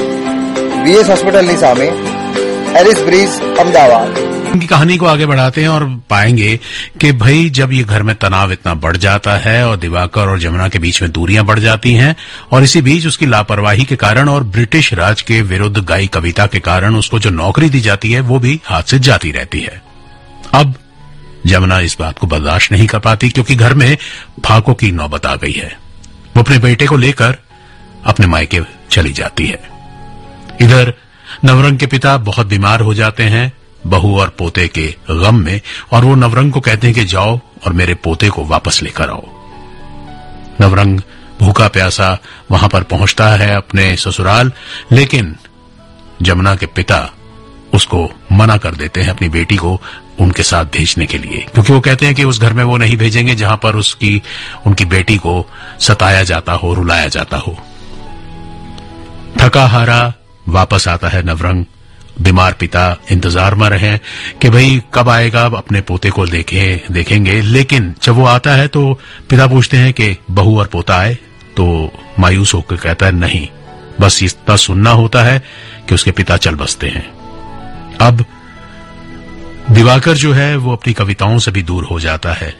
વીએસ 0.85 1.09
હોસ્પિટલની 1.09 1.57
સામે 1.57 1.87
એરિસ 2.81 3.03
બ્રિજ 3.05 3.37
અમદાવાદ 3.59 4.21
की 4.60 4.66
कहानी 4.66 4.96
को 4.96 5.06
आगे 5.06 5.26
बढ़ाते 5.26 5.62
हैं 5.62 5.68
और 5.68 5.84
पाएँगे 6.10 6.60
कि 7.00 7.12
भाई, 7.12 7.50
जब 7.50 7.72
ये 7.72 7.84
घर 7.84 8.02
में 8.02 8.16
तनाव 8.16 8.52
इतना 8.52 8.74
बढ़ 8.74 8.96
जाता 8.96 9.36
है 9.36 9.68
और 9.68 9.76
दिवाकर 9.76 10.28
और 10.28 10.38
जमुना 10.38 10.68
के 10.68 10.78
बीच 10.78 11.02
में 11.02 11.12
दूरियाँ 11.12 11.44
बढ़ 11.44 11.58
जाती 11.58 11.94
हैं 11.94 12.16
और 12.52 12.62
इसी 12.62 12.82
बीच 12.82 13.06
उसकी 13.06 13.26
लापरवाही 13.26 13.84
के 13.84 13.96
कारण 13.96 14.28
और 14.28 14.44
ब्रिटिश 14.44 14.94
राज 14.94 15.22
के 15.22 15.42
विरुद्ध 15.42 15.78
गाई 15.78 16.06
कविता 16.06 16.46
के 16.46 16.60
कारण 16.60 16.96
उसको 16.96 17.18
जो 17.18 17.30
नौकरी 17.30 17.70
दी 17.70 17.80
जाती 17.80 18.12
है, 18.12 18.20
वो 18.20 18.38
भी 18.38 18.60
हाथ 18.64 18.82
से 18.82 18.98
जाती 18.98 19.30
रहती 19.30 19.60
है। 19.60 19.82
अब 20.54 20.74
जमुना 21.46 21.80
इस 21.80 21.96
बात 22.00 22.18
को 22.18 22.26
बर्दाश्त 22.26 22.72
नहीं 22.72 22.86
कर 22.86 22.98
पाती 22.98 23.30
क्योंकि 23.30 23.54
घर 23.54 23.74
में 23.74 23.96
फाकों 24.44 24.74
की 24.74 24.90
नौबत 24.92 25.26
आ 25.26 25.36
गई 25.36 25.52
है। 25.52 25.78
वो 26.36 26.42
अपने 26.42 26.58
बेटे 26.58 26.86
को 26.86 26.96
लेकर 26.96 27.36
अपने 28.06 28.26
मायके 28.26 28.60
चली 28.90 29.12
जाती 29.12 29.46
है। 29.46 29.62
इधर 30.60 30.94
नवरंग 31.44 31.78
के 31.78 31.86
पिता 31.86 32.16
बहुत 32.16 32.46
बीमार 32.46 32.80
हो 32.80 32.94
जाते 32.94 33.22
हैं 33.22 33.52
बहू 33.86 34.20
और 34.20 34.28
पोते 34.28 34.68
के 34.68 34.94
गम 35.10 35.34
में, 35.34 35.60
और 35.92 36.04
वो 36.04 36.14
नवरंग 36.14 36.52
को 36.52 36.60
कहते 36.60 36.86
हैं 36.86 36.96
कि 36.96 37.04
जाओ 37.04 37.40
और 37.66 37.72
मेरे 37.72 37.94
पोते 37.94 38.28
को 38.28 38.44
वापस 38.44 38.82
लेकर 38.82 39.10
आओ। 39.10 39.24
नवरंग 40.60 41.00
भूखा 41.40 41.68
प्यासा 41.68 42.18
वहाँ 42.50 42.68
पर 42.68 42.82
पहुँचता 42.82 43.28
है 43.28 43.56
अपने 43.56 43.96
ससुराल, 43.96 44.52
लेकिन 44.92 45.36
जमुना 46.22 46.56
के 46.56 46.66
पिता 46.66 47.10
उसको 47.74 48.10
मना 48.32 48.56
कर 48.56 48.74
देते 48.74 49.02
हैं 49.02 49.10
अपनी 49.10 49.28
बेटी 49.28 49.56
को 49.56 49.80
उनके 50.20 50.42
साथ 50.42 50.64
भेजने 50.64 51.06
के 51.06 51.18
लिए। 51.18 51.46
क्योंकि 51.54 51.72
वो 51.72 51.80
कहते 51.80 52.06
हैं 52.06 52.14
कि 52.14 52.24
उस 52.24 52.40
घर 52.40 52.52
में 52.52 52.64
वो 52.64 52.76
नहीं 52.76 52.96
भेजेंगे 52.96 53.34
जहाँ 53.34 53.56
पर 53.56 53.76
उसकी, 53.76 54.22
उनकी 54.66 54.84
बेटी 54.84 55.16
को 55.16 55.46
सताया 55.80 56.22
जाता 56.22 56.52
हो, 56.52 56.74
रुलाया 56.74 57.08
जाता 57.08 57.36
हो। 57.36 57.56
थका 59.40 59.66
हारा 59.66 60.12
वापस 60.48 60.88
आता 60.88 61.08
है 61.08 61.22
नवरंग। 61.22 61.64
बीमार 62.16 62.52
पिता 62.52 62.84
इंतज़ार 63.12 63.54
में 63.54 63.68
रहे 63.68 63.96
कि 64.42 64.50
भाई 64.50 64.80
कब 64.94 65.08
आएगा 65.08 65.44
अपने 65.46 65.80
पोते 65.80 66.10
को 66.10 66.26
देखे, 66.26 66.82
देखेंगे। 66.90 67.40
लेकिन 67.42 67.94
जब 68.02 68.14
वो 68.14 68.24
आता 68.26 68.54
है 68.54 68.68
तो 68.68 68.92
पिता 69.30 69.46
पूछते 69.46 69.76
हैं 69.76 69.92
कि 69.92 70.16
बहू 70.30 70.58
और 70.58 70.66
पोता 70.66 70.96
आए 70.96 71.14
तो 71.56 71.92
मायूस 72.18 72.54
होकर 72.54 72.76
कहता 72.76 73.06
है, 73.06 73.12
नहीं। 73.12 73.48
बस 74.00 74.22
इतना 74.22 74.56
सुनना 74.56 74.90
होता 74.92 75.22
है 75.22 75.42
कि 75.88 75.94
उसके 75.94 76.10
पिता 76.10 76.36
चल 76.36 76.54
बसते 76.54 76.88
हैं। 76.88 77.06
अब 78.00 78.24
दिवाकर 79.70 80.14
जो 80.14 80.32
है, 80.32 80.56
वो 80.56 80.72
अपनी 80.72 80.92
कविताओं 80.92 81.38
से 81.38 81.50
भी 81.50 81.62
दूर 81.62 81.84
हो 81.84 82.00
जाता 82.00 82.32
है, 82.32 82.54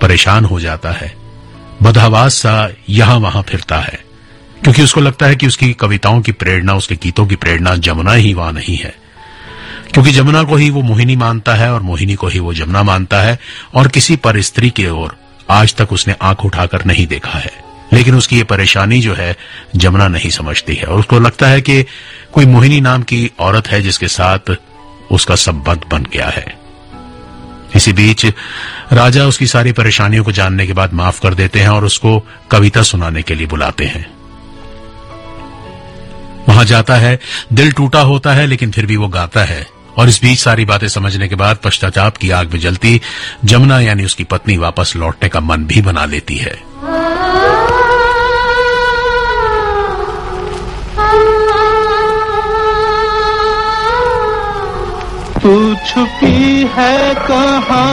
परेशान 0.00 0.44
हो 0.44 0.60
जाता 0.60 0.90
है। 0.90 1.14
बदहवास 1.82 2.34
सा 2.34 2.68
यहाँ 2.88 3.16
वहाँ 3.16 3.42
फिरता 3.42 3.78
है। 3.78 4.07
क्योंकि 4.62 4.82
उसको 4.82 5.00
लगता 5.00 5.26
है 5.26 5.36
कि 5.36 5.46
उसकी 5.46 5.72
कविताओं 5.72 6.20
की 6.20 6.32
प्रेरणा, 6.32 6.74
उसके 6.74 6.94
गीतों 6.94 7.26
की 7.26 7.36
प्रेरणा 7.36 7.76
जमुना 7.76 8.12
ही 8.12 8.34
वहाँ 8.34 8.52
नहीं 8.52 8.76
है। 8.76 8.94
क्योंकि 9.92 10.12
जमुना 10.12 10.42
को 10.42 10.56
ही 10.56 10.70
वो 10.70 10.82
मोहिनी 10.82 11.16
मानता 11.16 11.54
है 11.54 11.72
और 11.72 11.82
मोहिनी 11.82 12.14
को 12.14 12.28
ही 12.28 12.38
वो 12.38 12.54
जमुना 12.54 12.82
मानता 12.82 13.22
है 13.22 13.38
और 13.74 13.88
किसी 13.88 14.16
पर 14.16 14.40
स्त्री 14.40 14.70
की 14.70 14.86
ओर 14.86 15.16
आज 15.50 15.74
तक 15.74 15.92
उसने 15.92 16.14
आँख 16.22 16.44
उठाकर 16.44 16.84
नहीं 16.84 17.06
देखा 17.06 17.38
है। 17.38 17.64
लेकिन 17.92 18.14
उसकी 18.14 18.36
ये 18.36 18.44
परेशानी 18.44 19.00
जो 19.00 19.14
है, 19.14 19.36
जमुना 19.76 20.08
नहीं 20.08 20.30
समझती 20.30 20.74
है। 20.74 20.84
और 20.84 20.98
उसको 20.98 21.20
लगता 21.20 21.48
है 21.48 21.60
कि 21.60 21.86
कोई 22.32 22.46
मोहिनी 22.46 22.80
नाम 22.80 23.02
की 23.02 23.30
औरत 23.38 23.68
है 23.68 23.82
जिसके 23.82 24.08
साथ 24.08 24.54
उसका 25.10 25.34
संबंध 25.34 25.80
बन 25.90 26.02
गया 26.02 26.28
है। 26.28 26.58
इसी 27.76 27.92
बीच 27.92 28.26
राजा 28.92 29.24
उसकी 29.24 29.46
सारी 29.46 29.72
परेशानियों 29.72 30.24
को 30.24 30.32
जानने 30.32 30.66
के 30.66 30.72
बाद 30.72 30.92
माफ़ 30.92 31.20
कर 31.22 31.34
देते 31.34 31.60
हैं 31.60 31.68
और 31.68 31.84
उसको 31.84 32.26
कविता 32.50 32.82
सुनाने 32.82 33.22
के 33.22 33.34
लिए 33.34 33.46
बुलाते 33.46 33.84
हैं। 33.84 34.17
वहाँ 36.48 36.64
जाता 36.64 36.94
है, 36.94 37.20
दिल 37.52 37.72
टूटा 37.72 38.00
होता 38.00 38.32
है, 38.32 38.46
लेकिन 38.46 38.70
फिर 38.70 38.86
भी 38.86 38.96
वो 38.96 39.08
गाता 39.08 39.44
है। 39.44 39.66
और 39.96 40.08
इस 40.08 40.22
बीच 40.22 40.38
सारी 40.38 40.64
बातें 40.64 40.88
समझने 40.88 41.28
के 41.28 41.34
बाद 41.34 41.56
पश्चाताप 41.64 42.16
की 42.16 42.30
आग 42.30 42.52
में 42.52 42.60
जलती 42.60 43.00
जमुना 43.44 43.80
यानी 43.80 44.04
उसकी 44.04 44.24
पत्नी 44.24 44.56
वापस 44.56 44.92
लौटने 44.96 45.28
का 45.28 45.40
मन 45.40 45.64
भी 45.64 45.82
बना 45.82 46.04
लेती 46.04 46.36
है। 46.36 46.68
तू 55.42 55.74
छुपी 55.74 56.70
है 56.72 57.14
कहा? 57.14 57.84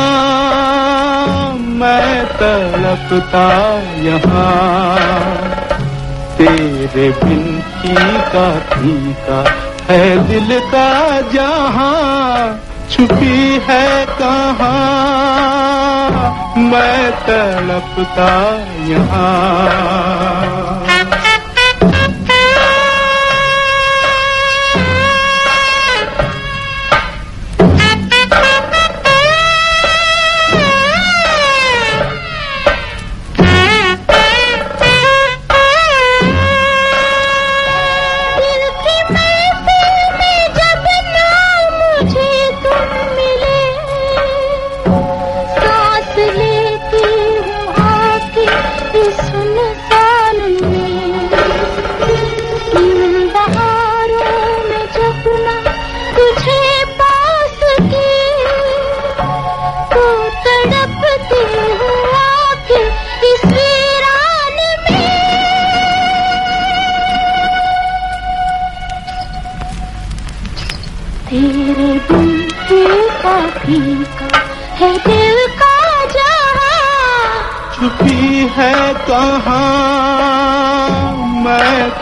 मैं 1.58 2.26
तड़पता 2.26 3.74
यहाँ। 4.02 5.65
तेरे 6.46 7.10
बिन 7.22 7.46
का 8.34 8.48
फीका 8.72 9.38
है 9.88 10.02
दिल 10.28 10.60
का 10.72 10.90
जहाँ 11.32 11.96
छुपी 12.92 13.38
है 13.68 14.06
कहाँ 14.20 14.74
मैं 16.70 17.12
तड़पता 17.26 18.30
यहाँ। 18.90 20.85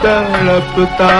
तड़पता 0.03 1.11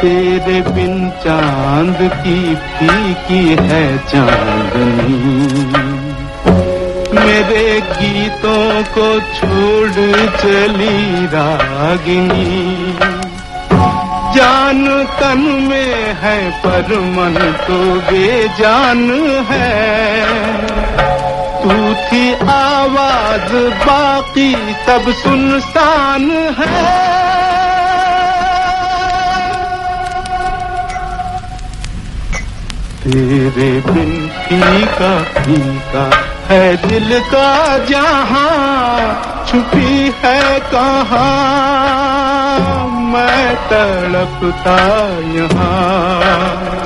तेरे 0.00 0.60
बिन 0.70 1.10
चाँद 1.10 1.98
की 2.22 2.54
फीकी 2.54 3.44
है 3.68 3.98
चांदनी। 3.98 5.16
मेरे 7.16 7.80
गीतों 7.80 8.82
को 8.94 9.08
छोड़ 9.20 9.90
चली 10.36 11.26
रागिनी। 11.26 12.85
जान 14.36 14.86
तन 15.20 15.38
में 15.68 16.14
है, 16.22 16.38
पर 16.60 16.88
मन 17.14 17.36
तो 17.66 17.78
बेजान 18.00 19.10
है। 19.50 19.70
तू 21.62 21.76
थी 22.04 22.24
आवाज़, 22.48 23.52
बाकी 23.84 24.52
सब 24.86 25.10
सुनसान 25.12 26.30
है। 26.58 26.84
तेरे 33.04 33.70
बिन 33.86 34.12
फीका 34.28 35.12
फीका 35.22 36.04
है 36.48 36.76
दिल 36.76 37.20
का 37.20 37.78
जहाँ, 37.78 39.46
छुपी 39.48 40.12
है 40.24 40.60
कहाँ। 40.60 42.15
मैं 43.16 43.54
तड़पता 43.68 44.76
यहाँ। 45.34 46.85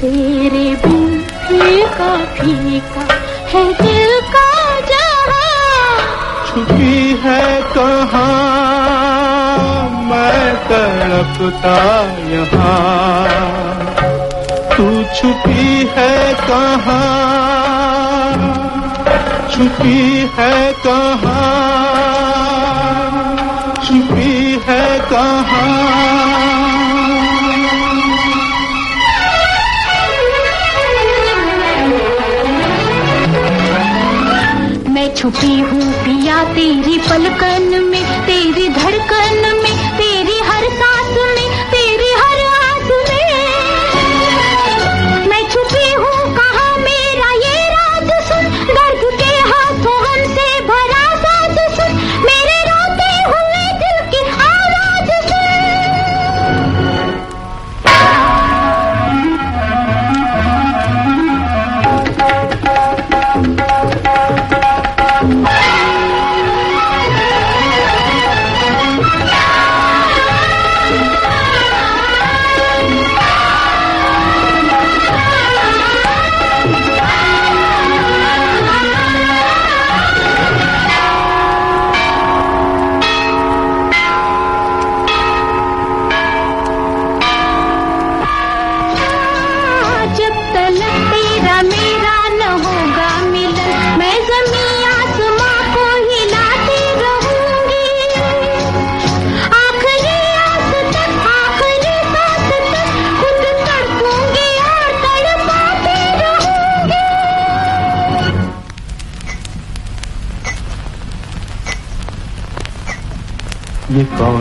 तेरे 0.00 0.66
बिन 0.82 1.22
फीका 1.46 2.10
फीका 2.34 3.00
है 3.52 3.62
दिल 3.80 4.12
का 4.34 4.50
जहाँ। 4.90 6.44
छुपी 6.46 6.98
है 7.22 7.40
कहाँ? 7.72 8.28
मैं 10.10 10.54
तड़पता 10.68 11.74
यहाँ। 12.32 12.76
तू 14.76 14.86
छुपी 15.14 15.66
है 15.96 16.34
कहाँ? 16.44 17.02
छुपी 19.50 19.98
है 20.38 20.72
कहाँ? 20.86 21.42
छुपी 23.84 24.60
है 24.68 24.98
कहाँ? 25.10 26.17
छुपी 35.18 35.54
हूँ 35.60 35.86
पिया 36.02 36.36
तेरी 36.54 36.98
पलकन 37.08 37.64
में 37.84 38.04
तेरी 38.26 38.68
धड़कन 38.74 39.17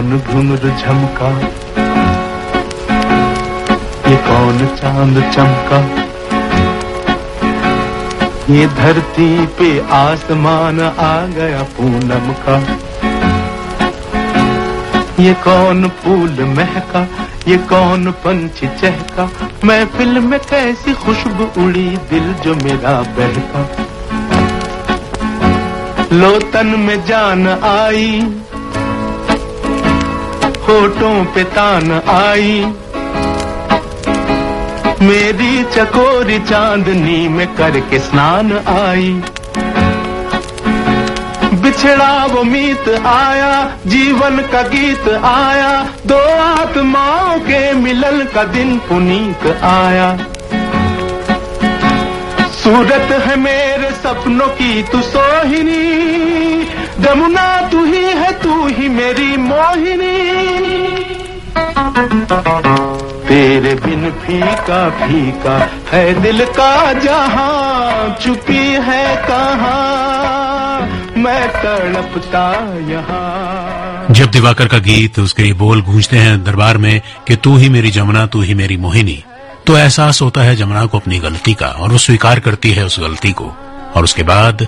कौन 0.07 0.17
घुंघरू 0.31 0.69
झमका 0.69 1.29
ये 4.09 4.15
कौन 4.27 4.65
चाँद 4.79 5.17
चमका 5.33 5.79
ये 8.53 8.67
धरती 8.77 9.27
पे 9.59 9.69
आसमान 9.97 10.79
आ 10.81 11.11
गया 11.35 11.63
पूनम 11.77 12.31
का 12.47 12.55
ये 15.23 15.33
कौन 15.43 15.87
फूल 15.99 16.43
महका 16.55 17.05
ये 17.47 17.57
कौन 17.73 18.11
पंछी 18.23 18.67
चहका 18.81 19.29
महफिल 19.65 20.19
में 20.29 20.39
कैसी 20.49 20.93
खुशबू 21.05 21.51
उड़ी 21.65 21.87
दिल 22.09 22.33
जो 22.43 22.55
मेरा 22.63 22.99
बहका 23.19 23.67
लोतन 26.19 26.75
में 26.79 26.97
जान 27.05 27.47
आई 27.75 28.21
होठों 30.69 31.25
पे 31.25 31.43
तान 31.43 31.91
आई। 32.09 32.73
मेरी 35.01 35.63
चकोरी 35.63 36.39
चांदनी 36.39 37.27
में 37.29 37.47
करके 37.55 37.99
स्नान 37.99 38.51
आई। 38.67 39.09
बिछड़ा 41.61 42.25
वो 42.25 42.43
मीत 42.43 42.89
आया, 43.05 43.77
जीवन 43.87 44.39
का 44.39 44.61
गीत 44.61 45.09
आया। 45.25 45.87
दो 46.05 46.19
आत्माओं 46.43 47.39
के 47.39 47.73
मिलन 47.73 48.25
का 48.35 48.43
दिन 48.43 48.77
पुनीत 48.79 49.47
आया। 49.63 50.17
सूरत 52.63 53.11
है 53.25 53.35
मेरे 53.35 53.91
सपनों 53.91 54.47
की 54.47 54.83
तू 54.83 55.01
सोहिनी 55.01 56.67
जमुना 56.99 57.45
तू 57.69 57.83
ही 57.85 58.03
है, 58.03 58.31
तू 58.39 58.67
ही 58.67 58.87
मेरी 58.89 59.35
मोहिनी। 59.39 60.15
तेरे 63.27 63.73
बिन 63.75 64.09
फीका 64.21 64.89
फीका 64.99 65.57
है 65.91 66.21
दिल 66.21 66.45
का 66.51 66.93
जहाँ 66.95 68.17
चुपी 68.21 68.63
है 68.83 69.05
कहाँ, 69.25 70.87
मैं 71.17 71.47
तड़पता 71.53 72.45
यहाँ। 72.89 74.13
जब 74.13 74.31
दिवाकर 74.31 74.67
का 74.67 74.77
गीत 74.79 75.19
उसके 75.19 75.43
ये 75.43 75.53
बोल 75.55 75.81
गूंजते 75.81 76.17
हैं 76.17 76.43
दरबार 76.43 76.77
में 76.77 77.01
कि 77.27 77.35
तू 77.35 77.55
ही 77.57 77.69
मेरी 77.69 77.91
जमुना, 77.91 78.25
तू 78.25 78.41
ही 78.41 78.53
मेरी 78.55 78.77
मोहिनी 78.77 79.23
तो 79.67 79.77
एहसास 79.77 80.21
होता 80.21 80.41
है 80.41 80.55
जमुना 80.55 80.85
को 80.85 80.97
अपनी 80.97 81.19
गलती 81.19 81.53
का, 81.53 81.67
और 81.67 81.91
वो 81.91 81.97
स्वीकार 81.99 82.39
करती 82.39 82.71
है 82.71 82.85
उस 82.85 82.99
गलती 82.99 83.31
को। 83.31 83.53
और 83.95 84.03
उसके 84.03 84.23
बाद 84.23 84.67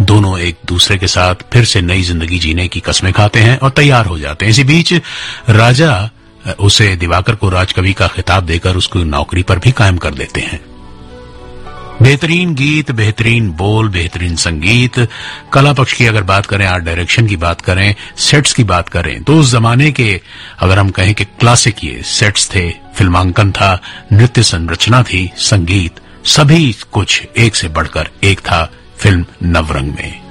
दोनों 0.00 0.38
एक 0.38 0.56
दूसरे 0.66 0.96
के 0.98 1.06
साथ 1.06 1.34
फिर 1.52 1.64
से 1.64 1.80
नई 1.80 2.02
ज़िंदगी 2.02 2.38
जीने 2.38 2.66
की 2.68 2.80
कस्में 2.80 3.12
खाते 3.12 3.40
हैं 3.40 3.58
और 3.58 3.70
तैयार 3.70 4.06
हो 4.06 4.18
जाते 4.18 4.44
हैं। 4.44 4.50
इसी 4.50 4.64
बीच, 4.64 4.92
राजा 5.50 6.10
उसे 6.60 6.94
दिवाकर 6.96 7.34
को 7.34 7.48
राजकवि 7.48 7.92
का 7.92 8.06
खिताब 8.06 8.44
देकर 8.46 8.76
उसको 8.76 9.02
नौकरी 9.04 9.42
पर 9.42 9.58
भी 9.58 9.72
कायम 9.72 9.96
कर 9.96 10.14
देते 10.14 10.40
हैं। 10.40 10.60
बेहतरीन 12.02 12.54
गीत, 12.54 12.90
बेहतरीन 12.90 13.50
बोल, 13.50 13.88
बेहतरीन 13.88 14.36
संगीत, 14.36 14.98
कला 15.52 15.72
पक्ष 15.72 15.92
की 15.92 16.06
अगर 16.06 16.22
बात 16.22 16.46
करें, 16.46 16.66
आर्ट 16.66 16.84
डायरेक्शन 16.84 17.26
की 17.26 17.36
बात 17.36 17.60
करें, 17.60 17.94
सेट्स 18.18 18.52
की 18.54 18.64
बात 18.64 18.88
करें 18.88 19.22
तो 19.22 19.38
उस 19.40 19.50
जमाने 19.52 19.90
के, 19.90 20.20
अगर 20.58 20.78
हम 20.78 20.90
कहें 20.90 21.14
कि 21.14 21.24
क्लासिक 21.24 21.84
ये 21.84 22.02
सेट्स 22.04 22.48
थे, 22.54 22.70
फिल्मांकन 22.96 23.52
था, 23.52 23.80
नृत्य 24.12 24.42
संरचना 24.44 25.02
थी, 25.02 25.30
संगीत, 25.36 26.00
सभी 26.26 26.74
कुछ 26.92 27.22
एक 27.38 27.56
से 27.56 27.68
बढ़कर 27.68 28.10
एक 28.24 28.40
था। 28.40 28.68
फ़िल्म 28.98 29.24
नवरंग 29.42 29.94
में। 29.94 30.25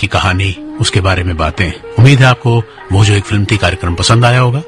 की 0.00 0.06
कहानी। 0.06 0.76
उसके 0.80 1.00
बारे 1.00 1.24
में 1.24 1.36
बातें। 1.36 1.72
उम्मीद 1.98 2.18
है 2.18 2.26
आपको 2.26 2.62
वो 2.92 3.04
जो 3.04 3.14
एक 3.14 3.24
फ़िल्म 3.24 3.44
थी, 3.44 3.56
कार्यक्रम 3.56 3.94
पसंद 3.94 4.24
आया 4.24 4.40
होगा। 4.40 4.62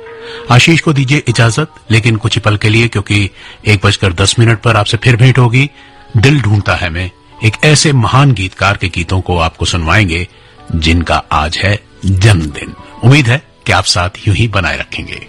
आशीष 0.51 0.81
को 0.81 0.93
दीजिए 0.93 1.23
इजाज़त, 1.29 1.69
लेकिन 1.91 2.17
कुछ 2.17 2.35
ही 2.35 2.41
पल 2.41 2.57
के 2.57 2.69
लिए, 2.69 2.89
क्योंकि 2.89 3.31
एक 3.69 3.87
बजकर 3.87 4.13
दस 4.13 4.39
मिनट 4.39 4.61
पर 4.61 4.77
आपसे 4.77 4.97
फिर 4.97 5.17
भेंट 5.17 5.39
होगी। 5.39 5.71
दिल 6.17 6.41
ढूंढता 6.41 6.75
है 6.75 6.91
मैं 6.91 7.11
एक 7.45 7.57
ऐसे 7.65 7.93
महान 7.93 8.33
गीतकार 8.33 8.77
के 8.77 8.89
गीतों 8.89 9.21
को 9.21 9.39
आपको 9.39 9.65
सुनवाएँगे, 9.65 10.29
जिनका 10.75 11.25
आज 11.33 11.59
है 11.59 11.85
जन्मदिन। 12.07 12.75
उम्मीद 13.05 13.27
है 13.27 13.43
कि 13.67 13.73
आप 13.73 13.85
साथ 13.85 14.11
यूँ 14.29 14.37
ही 14.37 14.49
बनाए 14.49 14.79
रखेंगे। 14.79 15.29